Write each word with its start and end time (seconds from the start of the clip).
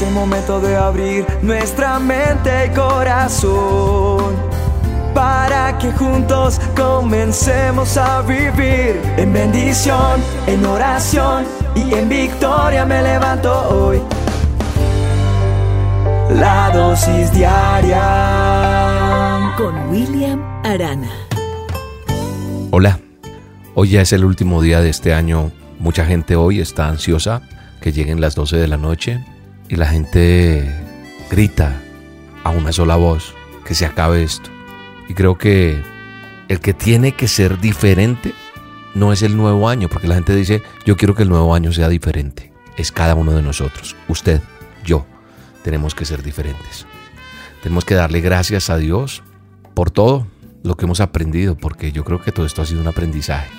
Es 0.00 0.06
el 0.06 0.14
momento 0.14 0.60
de 0.62 0.76
abrir 0.76 1.26
nuestra 1.42 1.98
mente 1.98 2.50
y 2.64 2.70
corazón 2.70 4.34
para 5.12 5.76
que 5.76 5.92
juntos 5.92 6.58
comencemos 6.74 7.98
a 7.98 8.22
vivir 8.22 8.98
en 9.18 9.30
bendición, 9.30 10.22
en 10.46 10.64
oración 10.64 11.44
y 11.74 11.92
en 11.92 12.08
victoria 12.08 12.86
me 12.86 13.02
levanto 13.02 13.52
hoy. 13.68 14.00
La 16.30 16.70
dosis 16.72 17.30
diaria 17.32 18.00
con 19.58 19.90
William 19.90 20.40
Arana. 20.64 21.10
Hola, 22.70 22.98
hoy 23.74 23.90
ya 23.90 24.00
es 24.00 24.14
el 24.14 24.24
último 24.24 24.62
día 24.62 24.80
de 24.80 24.88
este 24.88 25.12
año. 25.12 25.52
Mucha 25.78 26.06
gente 26.06 26.36
hoy 26.36 26.58
está 26.58 26.88
ansiosa 26.88 27.42
que 27.82 27.92
lleguen 27.92 28.22
las 28.22 28.34
12 28.34 28.56
de 28.56 28.66
la 28.66 28.78
noche 28.78 29.22
y 29.70 29.76
la 29.76 29.86
gente 29.86 30.68
grita 31.30 31.80
a 32.42 32.50
una 32.50 32.72
sola 32.72 32.96
voz 32.96 33.34
que 33.64 33.76
se 33.76 33.86
acabe 33.86 34.24
esto. 34.24 34.50
Y 35.08 35.14
creo 35.14 35.38
que 35.38 35.80
el 36.48 36.58
que 36.58 36.74
tiene 36.74 37.12
que 37.12 37.28
ser 37.28 37.60
diferente 37.60 38.34
no 38.94 39.12
es 39.12 39.22
el 39.22 39.36
nuevo 39.36 39.68
año, 39.68 39.88
porque 39.88 40.08
la 40.08 40.16
gente 40.16 40.34
dice, 40.34 40.62
yo 40.84 40.96
quiero 40.96 41.14
que 41.14 41.22
el 41.22 41.28
nuevo 41.28 41.54
año 41.54 41.72
sea 41.72 41.88
diferente. 41.88 42.52
Es 42.76 42.90
cada 42.90 43.14
uno 43.14 43.32
de 43.32 43.42
nosotros, 43.42 43.94
usted, 44.08 44.42
yo, 44.84 45.06
tenemos 45.62 45.94
que 45.94 46.04
ser 46.04 46.24
diferentes. 46.24 46.86
Tenemos 47.62 47.84
que 47.84 47.94
darle 47.94 48.20
gracias 48.20 48.70
a 48.70 48.76
Dios 48.76 49.22
por 49.74 49.92
todo 49.92 50.26
lo 50.64 50.76
que 50.76 50.86
hemos 50.86 51.00
aprendido, 51.00 51.56
porque 51.56 51.92
yo 51.92 52.04
creo 52.04 52.20
que 52.20 52.32
todo 52.32 52.44
esto 52.44 52.62
ha 52.62 52.66
sido 52.66 52.80
un 52.80 52.88
aprendizaje. 52.88 53.50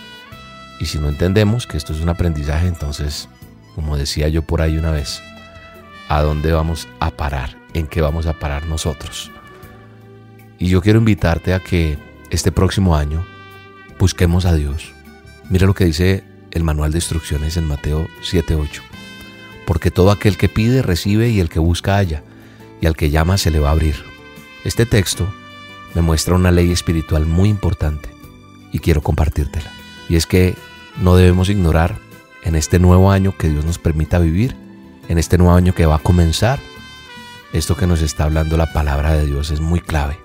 Y 0.81 0.87
si 0.87 0.99
no 0.99 1.07
entendemos 1.07 1.67
que 1.67 1.77
esto 1.77 1.93
es 1.93 2.01
un 2.01 2.09
aprendizaje, 2.09 2.67
entonces, 2.67 3.29
como 3.75 3.95
decía 3.95 4.27
yo 4.27 4.41
por 4.41 4.61
ahí 4.61 4.77
una 4.77 4.91
vez, 4.91 5.21
¿a 6.11 6.21
dónde 6.23 6.51
vamos 6.51 6.89
a 6.99 7.09
parar? 7.11 7.57
¿En 7.73 7.87
qué 7.87 8.01
vamos 8.01 8.25
a 8.25 8.33
parar 8.37 8.65
nosotros? 8.65 9.31
Y 10.59 10.67
yo 10.67 10.81
quiero 10.81 10.99
invitarte 10.99 11.53
a 11.53 11.61
que 11.61 11.97
este 12.29 12.51
próximo 12.51 12.97
año 12.97 13.25
busquemos 13.97 14.43
a 14.43 14.53
Dios. 14.53 14.91
Mira 15.49 15.67
lo 15.67 15.73
que 15.73 15.85
dice 15.85 16.25
el 16.51 16.65
manual 16.65 16.91
de 16.91 16.97
instrucciones 16.97 17.55
en 17.55 17.65
Mateo 17.65 18.09
7:8. 18.23 18.81
Porque 19.65 19.89
todo 19.89 20.11
aquel 20.11 20.35
que 20.35 20.49
pide 20.49 20.81
recibe 20.81 21.29
y 21.29 21.39
el 21.39 21.47
que 21.47 21.59
busca 21.59 21.95
halla, 21.95 22.23
y 22.81 22.87
al 22.87 22.97
que 22.97 23.09
llama 23.09 23.37
se 23.37 23.49
le 23.49 23.61
va 23.61 23.69
a 23.69 23.71
abrir. 23.71 23.95
Este 24.65 24.85
texto 24.85 25.33
me 25.95 26.01
muestra 26.01 26.35
una 26.35 26.51
ley 26.51 26.73
espiritual 26.73 27.25
muy 27.25 27.47
importante 27.47 28.09
y 28.73 28.79
quiero 28.79 29.01
compartírtela. 29.01 29.71
Y 30.09 30.17
es 30.17 30.25
que 30.25 30.55
no 30.99 31.15
debemos 31.15 31.47
ignorar 31.47 31.99
en 32.43 32.55
este 32.55 32.79
nuevo 32.79 33.11
año 33.11 33.33
que 33.37 33.47
Dios 33.47 33.63
nos 33.63 33.79
permita 33.79 34.19
vivir, 34.19 34.57
en 35.11 35.17
este 35.17 35.37
nuevo 35.37 35.53
año 35.53 35.75
que 35.75 35.85
va 35.85 35.95
a 35.95 35.99
comenzar, 35.99 36.57
esto 37.51 37.75
que 37.75 37.85
nos 37.85 38.01
está 38.01 38.23
hablando 38.23 38.55
la 38.55 38.71
palabra 38.71 39.13
de 39.13 39.25
Dios 39.25 39.51
es 39.51 39.59
muy 39.59 39.81
clave. 39.81 40.17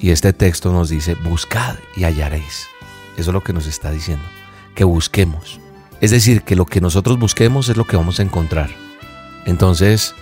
Y 0.00 0.10
este 0.10 0.32
texto 0.32 0.72
nos 0.72 0.88
dice, 0.88 1.14
buscad 1.14 1.76
y 1.94 2.02
hallaréis. 2.02 2.66
Eso 3.16 3.30
es 3.30 3.32
lo 3.32 3.44
que 3.44 3.52
nos 3.52 3.68
está 3.68 3.92
diciendo, 3.92 4.24
que 4.74 4.82
busquemos. 4.82 5.60
Es 6.00 6.10
decir, 6.10 6.42
que 6.42 6.56
lo 6.56 6.66
que 6.66 6.80
nosotros 6.80 7.16
busquemos 7.16 7.68
es 7.68 7.76
lo 7.76 7.84
que 7.84 7.96
vamos 7.96 8.18
a 8.18 8.24
encontrar. 8.24 8.70
Entonces, 9.46 10.16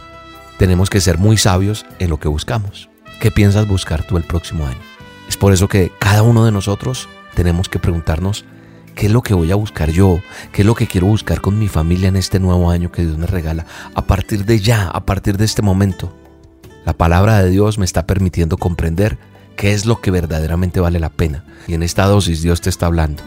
tenemos 0.59 0.91
que 0.91 1.01
ser 1.01 1.17
muy 1.17 1.39
sabios 1.39 1.87
en 1.99 2.11
lo 2.11 2.21
que 2.21 2.29
buscamos. 2.29 2.91
¿Qué 3.19 3.31
piensas 3.31 3.67
buscar 3.67 4.07
tú 4.07 4.19
el 4.19 4.25
próximo 4.25 4.67
año? 4.67 4.81
Es 5.27 5.39
por 5.39 5.55
eso 5.55 5.69
que 5.69 5.91
cada 5.99 6.23
uno 6.23 6.45
de 6.45 6.53
nosotros 6.53 7.09
tenemos 7.35 7.71
que 7.71 7.79
preguntarnos, 7.79 8.45
¿qué 8.97 9.07
es 9.07 9.13
lo 9.13 9.23
que 9.23 9.35
voy 9.35 9.53
a 9.53 9.57
buscar 9.57 9.91
yo? 9.91 10.21
¿Qué 10.53 10.63
es 10.63 10.67
lo 10.67 10.75
que 10.75 10.89
quiero 10.89 11.07
buscar 11.07 11.41
con 11.41 11.59
mi 11.59 11.69
familia 11.69 12.09
en 12.09 12.17
este 12.17 12.41
nuevo 12.41 12.71
año 12.71 12.91
que 12.91 13.03
Dios 13.03 13.19
me 13.19 13.27
regala? 13.27 13.67
A 13.95 14.07
partir 14.07 14.45
de 14.45 14.59
ya, 14.59 14.89
a 14.89 15.05
partir 15.05 15.37
de 15.37 15.45
este 15.45 15.63
momento, 15.63 16.17
la 16.85 16.95
palabra 16.95 17.41
de 17.43 17.51
Dios 17.51 17.79
me 17.79 17.85
está 17.85 18.07
permitiendo 18.07 18.57
comprender 18.57 19.19
qué 19.55 19.73
es 19.73 19.85
lo 19.85 20.01
que 20.01 20.11
verdaderamente 20.11 20.81
vale 20.81 20.99
la 20.99 21.11
pena. 21.11 21.45
Y 21.69 21.75
en 21.75 21.83
esta 21.83 22.07
dosis 22.07 22.43
Dios 22.43 22.63
te 22.63 22.71
está 22.71 22.87
hablando 22.87 23.23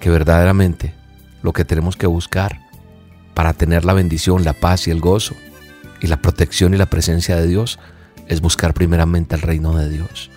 que 0.00 0.10
verdaderamente 0.10 0.94
lo 1.42 1.52
que 1.52 1.64
tenemos 1.64 1.96
que 1.96 2.08
buscar 2.08 2.60
para 3.34 3.52
tener 3.52 3.84
la 3.84 3.94
bendición, 3.94 4.44
la 4.44 4.52
paz 4.52 4.88
y 4.88 4.90
el 4.90 5.00
gozo 5.00 5.34
y 6.00 6.08
la 6.08 6.20
protección 6.20 6.74
y 6.74 6.76
la 6.76 6.86
presencia 6.86 7.36
de 7.36 7.46
Dios 7.46 7.78
es 8.26 8.40
buscar 8.40 8.74
primeramente 8.74 9.36
el 9.36 9.42
reino 9.42 9.76
de 9.76 9.88
Dios. 9.88 10.30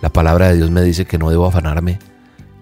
La 0.00 0.08
palabra 0.08 0.48
de 0.48 0.56
Dios 0.56 0.70
me 0.70 0.82
dice 0.82 1.04
que 1.04 1.18
no 1.18 1.28
debo 1.28 1.46
afanarme 1.46 1.98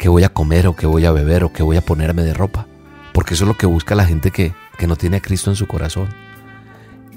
voy 0.09 0.25
a 0.25 0.28
comer 0.28 0.66
o 0.66 0.76
qué 0.76 0.87
voy 0.87 1.04
a 1.04 1.12
beber 1.12 1.44
o 1.44 1.53
qué 1.53 1.62
voy 1.62 1.76
a 1.76 1.84
ponerme 1.84 2.22
de 2.22 2.34
ropa, 2.34 2.66
porque 3.12 3.34
eso 3.34 3.44
es 3.44 3.48
lo 3.48 3.56
que 3.56 3.66
busca 3.66 3.94
la 3.94 4.06
gente 4.06 4.31
que, 4.31 4.54
que 4.78 4.87
no 4.87 4.97
tiene 4.97 5.19
a 5.19 5.22
Cristo 5.22 5.50
en 5.50 5.56
su 5.56 5.66
corazón. 5.66 6.09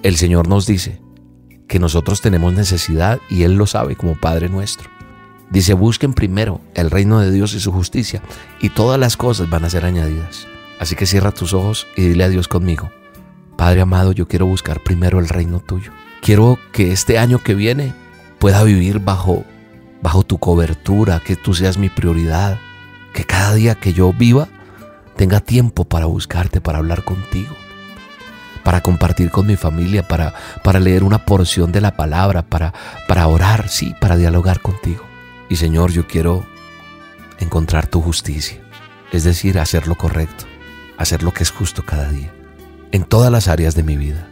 El 0.04 0.18
Señor 0.18 0.48
nos 0.48 0.66
dice 0.66 1.02
que 1.68 1.80
nosotros 1.80 2.22
tenemos 2.22 2.54
necesidad 2.54 3.20
y 3.30 3.44
Él 3.44 3.56
lo 3.56 3.66
sabe 3.66 3.96
como 3.96 4.16
Padre 4.16 4.50
nuestro. 4.50 4.90
Dice, 5.50 5.74
busquen 5.74 6.14
primero 6.14 6.62
el 6.76 6.92
reino 6.92 7.20
de 7.20 7.32
Dios 7.32 7.54
y 7.54 7.60
su 7.60 7.72
justicia 7.72 8.22
y 8.60 8.70
todas 8.70 9.00
las 9.00 9.18
cosas 9.18 9.50
van 9.50 9.66
a 9.66 9.70
ser 9.70 9.86
añadidas. 9.86 10.48
Así 10.80 10.96
que 10.96 11.06
cierra 11.06 11.32
tus 11.32 11.54
ojos 11.54 11.88
y 11.96 12.04
dile 12.04 12.26
a 12.26 12.30
Dios 12.30 12.48
conmigo. 12.48 12.92
Padre 13.56 13.82
amado, 13.82 14.12
yo 14.12 14.28
quiero 14.28 14.46
buscar 14.46 14.84
primero 14.84 15.20
el 15.20 15.30
reino 15.30 15.60
tuyo. 15.60 15.92
Quiero 16.22 16.60
que 16.72 16.92
este 16.92 17.18
año 17.18 17.40
que 17.40 17.56
viene 17.56 17.94
pueda 18.40 18.64
vivir 18.64 19.00
bajo, 19.00 19.46
bajo 20.02 20.24
tu 20.24 20.38
cobertura, 20.38 21.22
que 21.22 21.36
tú 21.36 21.54
seas 21.54 21.78
mi 21.78 21.90
prioridad, 21.90 22.60
que 23.18 23.26
cada 23.26 23.56
día 23.56 23.74
que 23.74 23.94
yo 23.94 24.14
viva 24.14 24.48
tenga 25.16 25.40
tiempo 25.40 25.86
para 25.86 26.06
buscarte, 26.06 26.62
para 26.62 26.78
hablar 26.78 27.04
contigo 27.04 27.56
para 28.64 28.82
compartir 28.82 29.32
con 29.32 29.48
mi 29.48 29.56
familia, 29.56 30.06
para, 30.06 30.34
para 30.62 30.82
leer 30.82 31.06
una 31.06 31.24
porción 31.24 31.72
de 31.72 31.80
la 31.80 31.96
palabra, 31.96 32.42
para, 32.42 32.74
para 33.08 33.26
orar, 33.28 33.70
sí, 33.70 33.96
para 34.02 34.18
dialogar 34.18 34.60
contigo. 34.60 35.06
Y 35.50 35.56
Señor, 35.56 35.94
yo 35.94 36.06
quiero 36.06 36.46
encontrar 37.40 37.88
tu 37.88 38.02
justicia, 38.02 38.60
es 39.14 39.24
decir, 39.24 39.58
hacer 39.58 39.88
lo 39.88 39.96
correcto, 39.96 40.44
hacer 40.98 41.24
lo 41.24 41.34
que 41.34 41.44
es 41.44 41.52
justo 41.52 41.86
cada 41.86 42.10
día, 42.10 42.34
en 42.92 43.06
todas 43.06 43.32
las 43.32 43.48
áreas 43.48 43.74
de 43.74 43.84
mi 43.84 43.96
vida. 43.96 44.28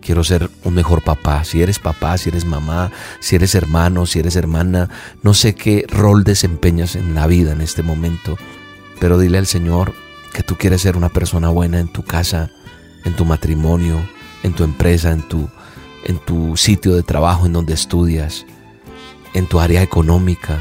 Quiero 0.00 0.24
ser 0.24 0.50
un 0.64 0.74
mejor 0.74 1.02
papá, 1.02 1.44
si 1.44 1.62
eres 1.62 1.78
papá, 1.78 2.16
si 2.16 2.30
eres 2.30 2.44
mamá, 2.44 2.90
si 3.20 3.36
eres 3.36 3.54
hermano, 3.54 4.06
si 4.06 4.18
eres 4.18 4.34
hermana, 4.36 4.88
no 5.22 5.34
sé 5.34 5.54
qué 5.54 5.84
rol 5.88 6.24
desempeñas 6.24 6.96
en 6.96 7.14
la 7.14 7.26
vida 7.26 7.52
en 7.52 7.60
este 7.60 7.82
momento, 7.82 8.38
pero 8.98 9.18
dile 9.18 9.38
al 9.38 9.46
Señor 9.46 9.92
que 10.32 10.42
tú 10.42 10.56
quieres 10.56 10.82
ser 10.82 10.96
una 10.96 11.10
persona 11.10 11.48
buena 11.50 11.80
en 11.80 11.88
tu 11.88 12.02
casa, 12.02 12.50
en 13.04 13.14
tu 13.14 13.24
matrimonio, 13.24 14.00
en 14.42 14.54
tu 14.54 14.64
empresa, 14.64 15.10
en 15.10 15.22
tu, 15.22 15.48
en 16.04 16.18
tu 16.18 16.56
sitio 16.56 16.94
de 16.94 17.02
trabajo, 17.02 17.46
en 17.46 17.52
donde 17.52 17.74
estudias, 17.74 18.46
en 19.34 19.46
tu 19.46 19.60
área 19.60 19.82
económica, 19.82 20.58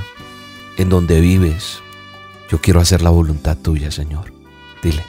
en 0.77 0.89
donde 0.89 1.21
vives. 1.21 1.79
Yo 2.49 2.59
quiero 2.59 2.79
hacer 2.79 3.01
la 3.01 3.09
voluntad 3.09 3.57
tuya, 3.57 3.91
Señor. 3.91 4.33
Dile, 4.81 5.03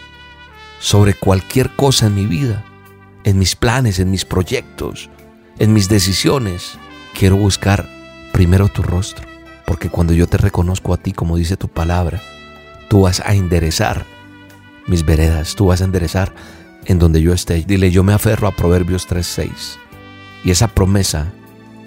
sobre 0.79 1.15
cualquier 1.15 1.75
cosa 1.75 2.07
en 2.07 2.15
mi 2.15 2.27
vida, 2.27 2.65
en 3.25 3.39
mis 3.39 3.57
planes, 3.57 3.99
en 3.99 4.11
mis 4.11 4.25
proyectos, 4.25 5.11
en 5.59 5.73
mis 5.73 5.89
decisiones, 5.89 6.79
quiero 7.19 7.37
buscar 7.37 7.89
primero 8.33 8.69
tu 8.69 8.83
rostro, 8.83 9.27
porque 9.67 9.89
cuando 9.91 10.13
yo 10.13 10.27
te 10.27 10.39
reconozco 10.39 10.95
a 10.95 10.97
ti, 10.97 11.13
como 11.13 11.37
dice 11.37 11.57
tu 11.57 11.69
palabra, 11.69 12.21
tú 12.89 13.03
vas 13.03 13.21
a 13.21 13.35
enderezar 13.35 14.05
mis 14.87 15.05
veredas, 15.05 15.55
tú 15.55 15.67
vas 15.67 15.81
a 15.81 15.85
enderezar 15.85 16.33
en 16.87 16.99
donde 16.99 17.23
yo 17.23 17.33
esté. 17.33 17.63
Dile, 17.67 17.91
yo 17.91 18.03
me 18.03 18.13
aferro 18.13 18.49
a 18.49 18.57
Proverbios 18.57 19.07
3:6 19.07 19.79
y 20.45 20.51
esa 20.51 20.69
promesa 20.69 21.27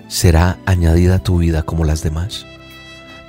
será 0.08 0.60
añadida 0.66 1.16
a 1.16 1.24
tu 1.24 1.40
vida 1.40 1.64
como 1.64 1.86
las 1.86 2.04
demás. 2.04 2.46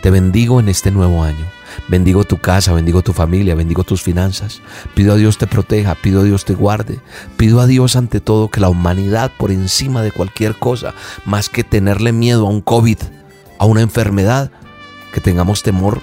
Te 0.03 0.10
bendigo 0.10 0.60
en 0.60 0.69
este 0.69 0.91
nuevo 0.91 1.22
año. 1.22 1.47
Bendigo 1.89 2.25
tu 2.25 2.39
casa, 2.39 2.73
bendigo 2.73 3.03
tu 3.03 3.12
familia, 3.12 3.55
bendigo 3.55 3.85
tus 3.85 4.03
finanzas. 4.03 4.62
Pido 4.95 5.12
a 5.12 5.17
Dios 5.17 5.39
te 5.39 5.47
proteja, 5.47 5.95
pido 5.95 6.21
a 6.21 6.25
Dios 6.25 6.45
te 6.45 6.55
guarde. 6.55 7.01
Pido 7.37 7.61
a 7.61 7.67
Dios 7.67 7.97
ante 7.97 8.21
todo 8.21 8.49
que 8.49 8.61
la 8.61 8.69
humanidad 8.69 9.33
por 9.37 9.50
encima 9.50 10.03
de 10.03 10.12
cualquier 10.12 10.59
cosa, 10.59 10.94
más 11.25 11.49
que 11.49 11.65
tenerle 11.65 12.12
miedo 12.12 12.47
a 12.47 12.50
un 12.50 12.61
COVID, 12.61 12.99
a 13.59 13.67
una 13.67 13.81
enfermedad, 13.81 14.50
que 15.12 15.21
tengamos 15.21 15.62
temor 15.62 16.00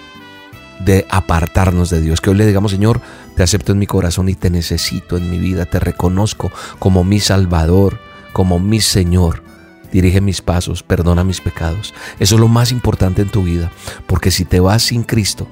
de 0.80 1.06
apartarnos 1.10 1.90
de 1.90 2.02
Dios. 2.02 2.22
Que 2.22 2.30
hoy 2.30 2.38
le 2.38 2.46
digamos, 2.46 2.72
Señor, 2.72 3.02
te 3.36 3.44
acepto 3.44 3.72
en 3.72 3.80
mi 3.80 3.88
corazón 3.88 4.30
y 4.30 4.36
te 4.36 4.50
necesito 4.50 5.18
en 5.18 5.30
mi 5.30 5.38
vida, 5.38 5.66
te 5.66 5.80
reconozco 5.80 6.52
como 6.80 7.04
mi 7.04 7.20
Salvador, 7.20 8.00
como 8.34 8.60
mi 8.60 8.82
Señor. 8.82 9.44
Dirige 9.92 10.22
mis 10.22 10.42
pasos, 10.42 10.84
perdona 10.84 11.26
mis 11.26 11.42
pecados. 11.42 11.94
Eso 12.20 12.36
es 12.36 12.42
lo 12.42 12.48
más 12.48 12.72
importante 12.72 13.22
en 13.22 13.30
tu 13.30 13.44
vida, 13.44 13.72
porque 14.08 14.32
si 14.32 14.46
te 14.46 14.62
vas 14.62 14.84
sin 14.84 15.04
Cristo, 15.04 15.48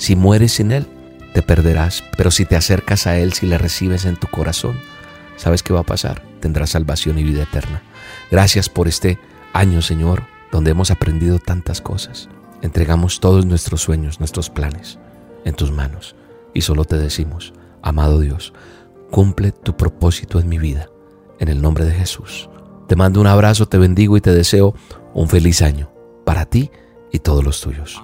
si 0.00 0.16
mueres 0.16 0.52
sin 0.52 0.72
Él, 0.72 0.86
te 1.34 1.42
perderás. 1.42 2.02
Pero 2.16 2.30
si 2.30 2.46
te 2.46 2.56
acercas 2.56 3.06
a 3.06 3.18
Él, 3.18 3.34
si 3.34 3.46
le 3.46 3.58
recibes 3.58 4.06
en 4.06 4.16
tu 4.16 4.28
corazón, 4.28 4.80
¿sabes 5.36 5.62
qué 5.62 5.74
va 5.74 5.80
a 5.80 5.84
pasar? 5.84 6.22
Tendrás 6.40 6.70
salvación 6.70 7.18
y 7.18 7.22
vida 7.22 7.42
eterna. 7.42 7.82
Gracias 8.30 8.70
por 8.70 8.88
este 8.88 9.18
año, 9.52 9.82
Señor, 9.82 10.22
donde 10.50 10.70
hemos 10.70 10.90
aprendido 10.90 11.38
tantas 11.38 11.82
cosas. 11.82 12.30
Entregamos 12.62 13.20
todos 13.20 13.44
nuestros 13.44 13.82
sueños, 13.82 14.20
nuestros 14.20 14.48
planes 14.48 14.98
en 15.44 15.54
tus 15.54 15.70
manos 15.70 16.16
y 16.54 16.62
solo 16.62 16.86
te 16.86 16.96
decimos, 16.96 17.52
amado 17.82 18.20
Dios, 18.20 18.54
cumple 19.10 19.52
tu 19.52 19.76
propósito 19.76 20.40
en 20.40 20.48
mi 20.48 20.56
vida. 20.56 20.88
En 21.38 21.48
el 21.48 21.60
nombre 21.60 21.84
de 21.84 21.92
Jesús. 21.92 22.48
Te 22.88 22.96
mando 22.96 23.20
un 23.20 23.26
abrazo, 23.26 23.66
te 23.66 23.76
bendigo 23.76 24.16
y 24.16 24.22
te 24.22 24.32
deseo 24.32 24.74
un 25.12 25.28
feliz 25.28 25.60
año 25.60 25.92
para 26.24 26.46
ti 26.46 26.70
y 27.12 27.18
todos 27.18 27.44
los 27.44 27.60
tuyos. 27.60 28.02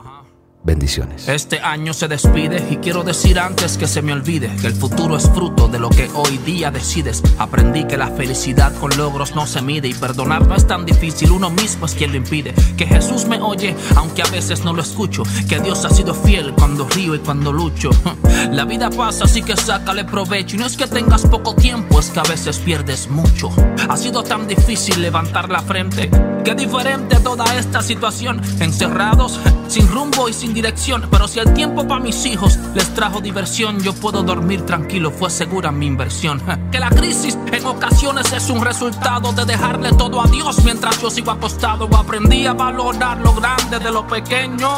Bendiciones. 0.66 1.28
Este 1.28 1.60
año 1.60 1.94
se 1.94 2.08
despide 2.08 2.66
y 2.68 2.78
quiero 2.78 3.04
decir 3.04 3.38
antes 3.38 3.78
que 3.78 3.86
se 3.86 4.02
me 4.02 4.12
olvide 4.12 4.50
que 4.60 4.66
el 4.66 4.74
futuro 4.74 5.16
es 5.16 5.30
fruto 5.30 5.68
de 5.68 5.78
lo 5.78 5.88
que 5.90 6.10
hoy 6.12 6.38
día 6.38 6.72
decides. 6.72 7.22
Aprendí 7.38 7.84
que 7.84 7.96
la 7.96 8.08
felicidad 8.08 8.74
con 8.80 8.90
logros 8.96 9.36
no 9.36 9.46
se 9.46 9.62
mide 9.62 9.86
y 9.86 9.94
perdonar 9.94 10.44
no 10.44 10.56
es 10.56 10.66
tan 10.66 10.84
difícil, 10.84 11.30
uno 11.30 11.50
mismo 11.50 11.86
es 11.86 11.94
quien 11.94 12.10
lo 12.10 12.16
impide. 12.16 12.52
Que 12.76 12.84
Jesús 12.84 13.26
me 13.26 13.40
oye, 13.40 13.76
aunque 13.94 14.22
a 14.22 14.26
veces 14.26 14.64
no 14.64 14.72
lo 14.72 14.82
escucho. 14.82 15.22
Que 15.48 15.60
Dios 15.60 15.84
ha 15.84 15.90
sido 15.90 16.14
fiel 16.14 16.52
cuando 16.54 16.88
río 16.88 17.14
y 17.14 17.20
cuando 17.20 17.52
lucho. 17.52 17.90
La 18.50 18.64
vida 18.64 18.90
pasa, 18.90 19.26
así 19.26 19.42
que 19.42 19.56
sácale 19.56 20.04
provecho. 20.04 20.56
Y 20.56 20.58
no 20.58 20.66
es 20.66 20.76
que 20.76 20.88
tengas 20.88 21.26
poco 21.26 21.54
tiempo, 21.54 22.00
es 22.00 22.10
que 22.10 22.18
a 22.18 22.24
veces 22.24 22.58
pierdes 22.58 23.08
mucho. 23.08 23.50
Ha 23.88 23.96
sido 23.96 24.24
tan 24.24 24.48
difícil 24.48 25.00
levantar 25.00 25.48
la 25.48 25.60
frente. 25.60 26.10
Qué 26.44 26.56
diferente 26.56 27.20
toda 27.20 27.56
esta 27.56 27.82
situación. 27.82 28.42
Encerrados, 28.58 29.38
sin 29.68 29.86
rumbo 29.88 30.28
y 30.28 30.32
sin 30.32 30.55
dirección. 30.56 31.06
Pero 31.10 31.28
si 31.28 31.38
el 31.38 31.52
tiempo 31.52 31.86
para 31.86 32.00
mis 32.00 32.24
hijos 32.24 32.58
les 32.74 32.92
trajo 32.94 33.20
diversión, 33.20 33.78
yo 33.80 33.92
puedo 33.92 34.22
dormir 34.22 34.64
tranquilo, 34.64 35.10
fue 35.10 35.28
segura 35.28 35.70
mi 35.70 35.86
inversión. 35.86 36.42
Que 36.72 36.80
la 36.80 36.88
crisis 36.88 37.38
en 37.52 37.66
ocasiones 37.66 38.32
es 38.32 38.48
un 38.48 38.64
resultado 38.64 39.32
de 39.32 39.44
dejarle 39.44 39.92
todo 39.92 40.20
a 40.20 40.26
Dios 40.26 40.64
mientras 40.64 41.00
yo 41.00 41.10
sigo 41.10 41.30
apostado. 41.30 41.88
Aprendí 41.94 42.46
a 42.46 42.54
valorar 42.54 43.18
lo 43.18 43.34
grande 43.34 43.78
de 43.78 43.90
lo 43.90 44.06
pequeño, 44.06 44.68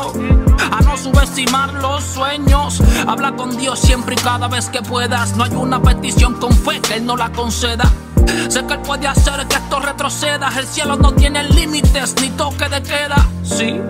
a 0.73 0.81
no 0.83 0.97
subestimar 0.97 1.73
los 1.75 2.03
sueños. 2.03 2.83
Habla 3.07 3.37
con 3.37 3.57
Dios 3.57 3.79
siempre 3.79 4.17
y 4.17 4.19
cada 4.19 4.49
vez 4.49 4.69
que 4.69 4.83
puedas. 4.83 5.37
No 5.37 5.45
hay 5.45 5.55
una 5.55 5.81
petición 5.81 6.35
con 6.35 6.53
fe 6.53 6.81
que 6.81 6.95
Él 6.95 7.07
no 7.07 7.17
la 7.17 7.31
conceda. 7.31 7.85
Sé 8.49 8.67
que 8.67 8.75
Él 8.75 8.81
puede 8.81 9.07
hacer 9.07 9.47
que 9.47 9.55
esto 9.55 9.79
retroceda. 9.79 10.51
El 10.59 10.67
cielo 10.67 10.97
no 10.97 11.13
tiene 11.13 11.45
límites 11.45 12.17
ni 12.21 12.31
toque 12.31 12.69
de 12.69 12.83
queda. 12.83 13.29
Sí. 13.45 13.81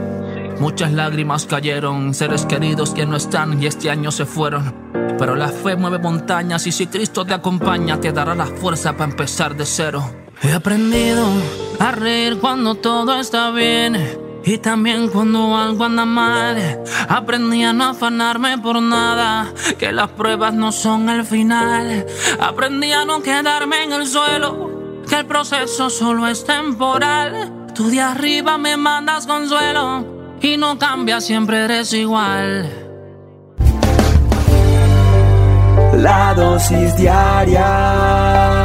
Muchas 0.60 0.92
lágrimas 0.92 1.46
cayeron, 1.46 2.14
seres 2.14 2.44
queridos 2.44 2.90
que 2.90 3.06
no 3.06 3.16
están 3.16 3.62
y 3.62 3.66
este 3.66 3.90
año 3.90 4.10
se 4.10 4.26
fueron. 4.26 4.74
Pero 5.16 5.36
la 5.36 5.48
fe 5.48 5.76
mueve 5.76 5.98
montañas 5.98 6.66
y 6.66 6.72
si 6.72 6.88
Cristo 6.88 7.24
te 7.24 7.34
acompaña 7.34 8.00
te 8.00 8.12
dará 8.12 8.34
la 8.34 8.46
fuerza 8.46 8.92
para 8.92 9.10
empezar 9.10 9.54
de 9.54 9.64
cero. 9.64 10.10
He 10.42 10.52
aprendido 10.52 11.24
a 11.78 11.92
reír 11.92 12.38
cuando 12.38 12.74
todo 12.74 13.20
está 13.20 13.52
bien 13.52 13.96
y 14.44 14.58
también 14.58 15.08
cuando 15.08 15.56
algo 15.56 15.84
anda 15.84 16.04
mal. 16.04 16.80
Aprendí 17.08 17.62
a 17.62 17.72
no 17.72 17.90
afanarme 17.90 18.58
por 18.58 18.82
nada, 18.82 19.52
que 19.78 19.92
las 19.92 20.10
pruebas 20.10 20.54
no 20.54 20.72
son 20.72 21.08
el 21.08 21.24
final. 21.24 22.04
Aprendí 22.40 22.90
a 22.90 23.04
no 23.04 23.22
quedarme 23.22 23.84
en 23.84 23.92
el 23.92 24.08
suelo, 24.08 25.02
que 25.08 25.20
el 25.20 25.26
proceso 25.26 25.88
solo 25.88 26.26
es 26.26 26.44
temporal. 26.44 27.68
Tú 27.76 27.90
de 27.90 28.00
arriba 28.00 28.58
me 28.58 28.76
mandas 28.76 29.24
consuelo 29.24 30.17
y 30.40 30.56
no 30.56 30.78
cambia, 30.78 31.20
siempre 31.20 31.64
eres 31.64 31.92
igual. 31.92 32.70
La 35.96 36.34
dosis 36.34 36.96
diaria 36.96 38.57